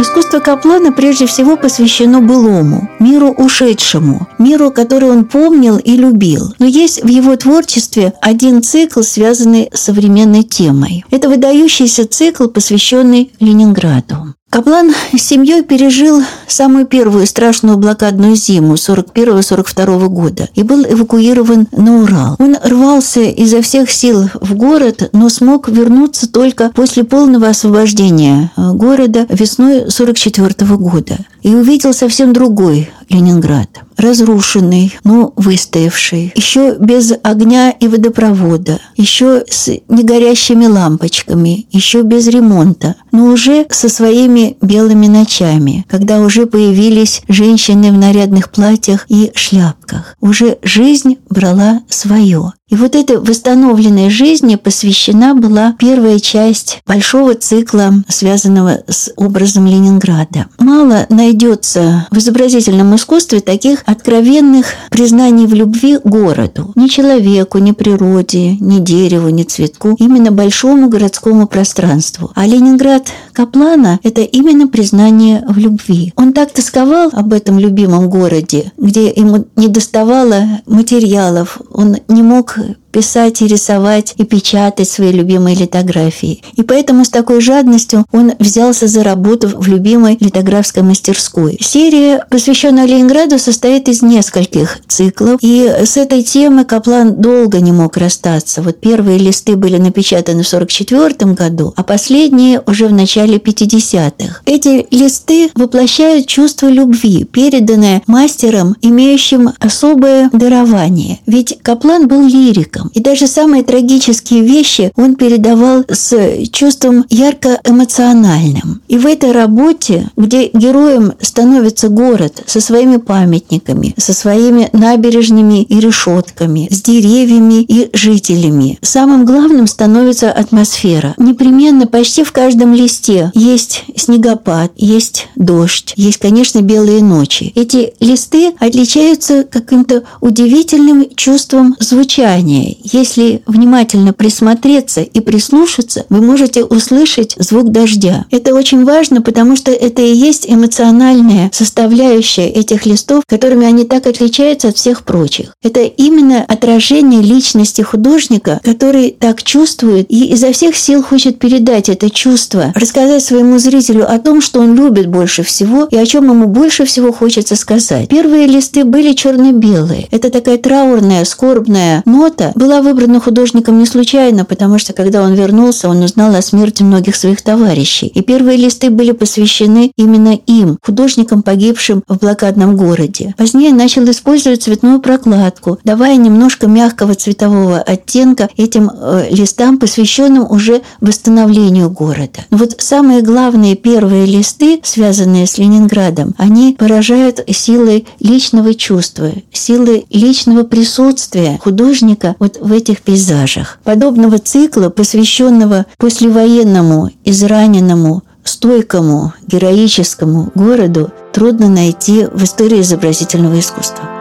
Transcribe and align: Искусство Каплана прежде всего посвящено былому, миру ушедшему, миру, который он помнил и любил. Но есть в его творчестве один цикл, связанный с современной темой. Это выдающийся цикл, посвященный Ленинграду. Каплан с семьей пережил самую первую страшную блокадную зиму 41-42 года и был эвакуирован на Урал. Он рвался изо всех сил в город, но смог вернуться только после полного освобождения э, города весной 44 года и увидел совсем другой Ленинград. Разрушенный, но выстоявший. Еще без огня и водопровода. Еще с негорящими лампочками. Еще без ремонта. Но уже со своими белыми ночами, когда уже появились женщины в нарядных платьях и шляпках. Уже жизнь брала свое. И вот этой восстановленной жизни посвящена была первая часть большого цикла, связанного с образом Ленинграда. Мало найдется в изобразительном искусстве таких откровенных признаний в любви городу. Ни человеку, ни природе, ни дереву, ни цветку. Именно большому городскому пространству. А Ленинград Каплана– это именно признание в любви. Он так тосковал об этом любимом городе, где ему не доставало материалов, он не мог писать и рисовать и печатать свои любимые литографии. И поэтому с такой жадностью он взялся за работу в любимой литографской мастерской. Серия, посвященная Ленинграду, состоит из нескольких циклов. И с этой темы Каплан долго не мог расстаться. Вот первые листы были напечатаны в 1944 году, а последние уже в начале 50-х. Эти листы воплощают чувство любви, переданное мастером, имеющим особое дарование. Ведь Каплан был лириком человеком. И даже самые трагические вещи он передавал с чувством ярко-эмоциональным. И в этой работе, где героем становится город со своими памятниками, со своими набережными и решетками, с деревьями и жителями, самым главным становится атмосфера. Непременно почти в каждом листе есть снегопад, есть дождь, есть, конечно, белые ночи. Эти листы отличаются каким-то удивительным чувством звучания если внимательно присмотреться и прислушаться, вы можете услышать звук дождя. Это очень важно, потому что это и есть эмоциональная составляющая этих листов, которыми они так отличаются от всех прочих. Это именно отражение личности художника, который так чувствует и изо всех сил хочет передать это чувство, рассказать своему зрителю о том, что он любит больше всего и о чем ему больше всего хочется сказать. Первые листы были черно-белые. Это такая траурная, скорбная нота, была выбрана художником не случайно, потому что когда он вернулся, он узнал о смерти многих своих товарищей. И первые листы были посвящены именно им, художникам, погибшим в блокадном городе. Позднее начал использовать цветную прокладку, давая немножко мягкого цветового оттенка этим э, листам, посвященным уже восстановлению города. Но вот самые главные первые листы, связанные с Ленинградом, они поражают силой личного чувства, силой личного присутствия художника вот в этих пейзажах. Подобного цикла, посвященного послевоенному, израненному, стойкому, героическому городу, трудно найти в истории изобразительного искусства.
Искусство 0.00 0.38
Каплана 0.38 0.92
прежде 0.92 1.26
всего 1.26 1.58
посвящено 1.58 2.22
былому, 2.22 2.88
миру 3.00 3.32
ушедшему, 3.32 4.28
миру, 4.38 4.70
который 4.70 5.10
он 5.10 5.26
помнил 5.26 5.76
и 5.76 5.94
любил. 5.94 6.54
Но 6.58 6.64
есть 6.64 7.04
в 7.04 7.06
его 7.06 7.36
творчестве 7.36 8.14
один 8.22 8.62
цикл, 8.62 9.02
связанный 9.02 9.68
с 9.74 9.80
современной 9.80 10.42
темой. 10.42 11.04
Это 11.10 11.28
выдающийся 11.28 12.08
цикл, 12.08 12.46
посвященный 12.46 13.32
Ленинграду. 13.40 14.29
Каплан 14.50 14.92
с 15.16 15.22
семьей 15.22 15.62
пережил 15.62 16.24
самую 16.48 16.84
первую 16.84 17.24
страшную 17.26 17.78
блокадную 17.78 18.34
зиму 18.34 18.74
41-42 18.74 20.08
года 20.08 20.48
и 20.56 20.64
был 20.64 20.84
эвакуирован 20.84 21.68
на 21.70 22.02
Урал. 22.02 22.34
Он 22.40 22.56
рвался 22.60 23.20
изо 23.20 23.62
всех 23.62 23.92
сил 23.92 24.28
в 24.40 24.54
город, 24.54 25.10
но 25.12 25.28
смог 25.28 25.68
вернуться 25.68 26.28
только 26.28 26.70
после 26.74 27.04
полного 27.04 27.46
освобождения 27.46 28.50
э, 28.56 28.72
города 28.72 29.24
весной 29.28 29.88
44 29.88 30.76
года 30.76 31.18
и 31.42 31.54
увидел 31.54 31.94
совсем 31.94 32.32
другой 32.32 32.90
Ленинград. 33.10 33.68
Разрушенный, 33.96 34.94
но 35.04 35.32
выстоявший. 35.36 36.32
Еще 36.34 36.76
без 36.78 37.12
огня 37.22 37.70
и 37.70 37.88
водопровода. 37.88 38.78
Еще 38.96 39.44
с 39.50 39.68
негорящими 39.88 40.66
лампочками. 40.66 41.66
Еще 41.70 42.02
без 42.02 42.28
ремонта. 42.28 42.94
Но 43.12 43.26
уже 43.26 43.66
со 43.68 43.88
своими 43.88 44.56
белыми 44.62 45.08
ночами, 45.08 45.84
когда 45.88 46.20
уже 46.20 46.46
появились 46.46 47.22
женщины 47.28 47.92
в 47.92 47.98
нарядных 47.98 48.50
платьях 48.50 49.04
и 49.08 49.32
шляпках. 49.34 50.16
Уже 50.20 50.58
жизнь 50.62 51.18
брала 51.28 51.82
свое. 51.88 52.52
И 52.70 52.76
вот 52.76 52.94
этой 52.94 53.18
восстановленной 53.18 54.10
жизни 54.10 54.54
посвящена 54.54 55.34
была 55.34 55.74
первая 55.76 56.20
часть 56.20 56.80
большого 56.86 57.34
цикла, 57.34 57.92
связанного 58.06 58.82
с 58.88 59.12
образом 59.16 59.66
Ленинграда. 59.66 60.46
Мало 60.60 61.04
найдется 61.08 62.06
в 62.12 62.18
изобразительном 62.18 62.94
искусстве 62.94 63.40
таких 63.40 63.82
откровенных 63.86 64.66
признаний 64.90 65.46
в 65.46 65.54
любви 65.54 65.98
городу. 66.04 66.72
Ни 66.76 66.86
человеку, 66.86 67.58
ни 67.58 67.72
природе, 67.72 68.56
ни 68.60 68.78
дереву, 68.78 69.30
ни 69.30 69.42
цветку. 69.42 69.96
Именно 69.98 70.30
большому 70.30 70.88
городскому 70.88 71.48
пространству. 71.48 72.30
А 72.36 72.46
Ленинград 72.46 73.08
Каплана– 73.32 73.98
это 74.04 74.20
именно 74.20 74.68
признание 74.68 75.44
в 75.48 75.58
любви. 75.58 76.12
Он 76.14 76.32
так 76.32 76.52
тосковал 76.52 77.10
об 77.12 77.32
этом 77.32 77.58
любимом 77.58 78.08
городе, 78.08 78.70
где 78.78 79.08
ему 79.08 79.46
не 79.56 79.66
доставало 79.66 80.60
материалов, 80.66 81.58
он 81.72 81.96
не 82.06 82.22
мог 82.22 82.59
писать 82.90 83.42
и 83.42 83.46
рисовать 83.46 84.14
и 84.16 84.24
печатать 84.24 84.88
свои 84.88 85.12
любимые 85.12 85.56
литографии. 85.56 86.42
И 86.54 86.62
поэтому 86.62 87.04
с 87.04 87.08
такой 87.08 87.40
жадностью 87.40 88.04
он 88.12 88.32
взялся 88.38 88.86
за 88.86 89.02
работу 89.04 89.48
в 89.48 89.68
любимой 89.68 90.16
литографской 90.20 90.82
мастерской. 90.82 91.58
Серия, 91.60 92.24
посвященная 92.30 92.86
Ленинграду, 92.86 93.38
состоит 93.38 93.88
из 93.88 94.02
нескольких 94.02 94.78
циклов. 94.86 95.38
И 95.40 95.66
с 95.84 95.96
этой 95.96 96.22
темы 96.22 96.64
Каплан 96.64 97.20
долго 97.20 97.60
не 97.60 97.72
мог 97.72 97.96
расстаться. 97.96 98.62
Вот 98.62 98.80
первые 98.80 99.18
листы 99.18 99.56
были 99.56 99.76
напечатаны 99.76 100.42
в 100.42 100.52
1944 100.52 101.32
году, 101.34 101.72
а 101.76 101.82
последние 101.82 102.62
уже 102.66 102.86
в 102.86 102.92
начале 102.92 103.38
50-х. 103.38 104.40
Эти 104.46 104.86
листы 104.90 105.50
воплощают 105.54 106.26
чувство 106.26 106.68
любви, 106.68 107.24
переданное 107.24 108.02
мастером, 108.06 108.76
имеющим 108.82 109.50
особое 109.58 110.30
дарование. 110.32 111.20
Ведь 111.26 111.58
Каплан 111.62 112.08
был 112.08 112.26
лириком 112.26 112.79
человеком. 112.80 112.90
И 112.94 113.00
даже 113.00 113.26
самые 113.26 113.62
трагические 113.62 114.42
вещи 114.42 114.92
он 114.96 115.14
передавал 115.14 115.84
с 115.88 116.16
чувством 116.50 117.04
ярко-эмоциональным. 117.10 118.80
И 118.88 118.98
в 118.98 119.06
этой 119.06 119.32
работе, 119.32 120.10
где 120.16 120.48
героем 120.52 121.12
становится 121.20 121.88
город 121.88 122.42
со 122.46 122.60
своими 122.60 122.96
памятниками, 122.96 123.94
со 123.96 124.12
своими 124.12 124.68
набережными 124.72 125.62
и 125.62 125.80
решетками, 125.80 126.68
с 126.70 126.82
деревьями 126.82 127.62
и 127.62 127.90
жителями, 127.92 128.78
самым 128.82 129.24
главным 129.24 129.66
становится 129.66 130.30
атмосфера. 130.30 131.14
Непременно 131.18 131.86
почти 131.86 132.24
в 132.24 132.32
каждом 132.32 132.74
листе 132.74 133.30
есть 133.34 133.84
снегопад, 133.96 134.72
есть 134.76 135.28
дождь, 135.36 135.92
есть, 135.96 136.18
конечно, 136.18 136.60
белые 136.60 137.02
ночи. 137.02 137.52
Эти 137.54 137.92
листы 138.00 138.52
отличаются 138.58 139.44
каким-то 139.44 140.04
удивительным 140.20 141.06
чувством 141.14 141.76
звучания 141.80 142.69
если 142.82 143.42
внимательно 143.46 144.12
присмотреться 144.12 145.00
и 145.02 145.20
прислушаться, 145.20 146.04
вы 146.08 146.20
можете 146.20 146.64
услышать 146.64 147.34
звук 147.38 147.70
дождя. 147.70 148.26
Это 148.30 148.54
очень 148.54 148.84
важно, 148.84 149.22
потому 149.22 149.56
что 149.56 149.70
это 149.70 150.02
и 150.02 150.14
есть 150.14 150.46
эмоциональная 150.48 151.50
составляющая 151.52 152.48
этих 152.48 152.86
листов, 152.86 153.24
которыми 153.26 153.66
они 153.66 153.84
так 153.84 154.06
отличаются 154.06 154.68
от 154.68 154.76
всех 154.76 155.04
прочих. 155.04 155.54
Это 155.62 155.80
именно 155.80 156.44
отражение 156.46 157.22
личности 157.22 157.82
художника, 157.82 158.60
который 158.64 159.16
так 159.18 159.42
чувствует 159.42 160.06
и 160.10 160.32
изо 160.32 160.52
всех 160.52 160.76
сил 160.76 161.02
хочет 161.02 161.38
передать 161.38 161.88
это 161.88 162.10
чувство, 162.10 162.72
рассказать 162.74 163.22
своему 163.22 163.58
зрителю 163.58 164.10
о 164.10 164.18
том, 164.18 164.40
что 164.40 164.60
он 164.60 164.74
любит 164.74 165.08
больше 165.08 165.42
всего 165.42 165.84
и 165.84 165.96
о 165.96 166.06
чем 166.06 166.24
ему 166.30 166.46
больше 166.46 166.84
всего 166.84 167.12
хочется 167.12 167.56
сказать. 167.56 168.08
Первые 168.08 168.46
листы 168.46 168.84
были 168.84 169.12
черно-белые. 169.12 170.08
Это 170.10 170.30
такая 170.30 170.58
траурная, 170.58 171.24
скорбная 171.24 172.02
нота, 172.06 172.52
была 172.60 172.82
выбрана 172.82 173.20
художником 173.20 173.78
не 173.78 173.86
случайно, 173.86 174.44
потому 174.44 174.78
что 174.78 174.92
когда 174.92 175.22
он 175.22 175.32
вернулся, 175.32 175.88
он 175.88 176.02
узнал 176.02 176.34
о 176.34 176.42
смерти 176.42 176.82
многих 176.82 177.16
своих 177.16 177.40
товарищей. 177.40 178.08
И 178.08 178.20
первые 178.20 178.58
листы 178.58 178.90
были 178.90 179.12
посвящены 179.12 179.92
именно 179.96 180.38
им, 180.46 180.76
художникам, 180.82 181.42
погибшим 181.42 182.02
в 182.06 182.18
блокадном 182.18 182.76
городе. 182.76 183.34
Позднее 183.38 183.72
начал 183.72 184.04
использовать 184.10 184.62
цветную 184.62 185.00
прокладку, 185.00 185.78
давая 185.84 186.16
немножко 186.16 186.66
мягкого 186.66 187.14
цветового 187.14 187.78
оттенка 187.78 188.50
этим 188.58 188.90
э, 188.92 189.28
листам, 189.30 189.78
посвященным 189.78 190.46
уже 190.50 190.82
восстановлению 191.00 191.88
города. 191.88 192.44
Но 192.50 192.58
вот 192.58 192.74
самые 192.76 193.22
главные 193.22 193.74
первые 193.74 194.26
листы, 194.26 194.80
связанные 194.82 195.46
с 195.46 195.56
Ленинградом, 195.56 196.34
они 196.36 196.76
поражают 196.78 197.40
силой 197.48 198.06
личного 198.20 198.74
чувства, 198.74 199.32
силой 199.50 200.04
личного 200.10 200.64
присутствия 200.64 201.58
художника 201.62 202.36
вот 202.58 202.68
в 202.68 202.72
этих 202.72 203.02
пейзажах. 203.02 203.78
Подобного 203.84 204.38
цикла, 204.38 204.88
посвященного 204.90 205.86
послевоенному, 205.98 207.10
израненному, 207.24 208.22
стойкому, 208.44 209.32
героическому 209.46 210.50
городу, 210.54 211.10
трудно 211.32 211.68
найти 211.68 212.26
в 212.32 212.42
истории 212.44 212.80
изобразительного 212.80 213.58
искусства. 213.58 214.19